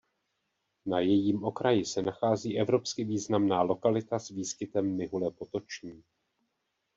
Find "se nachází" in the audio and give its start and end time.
1.85-2.59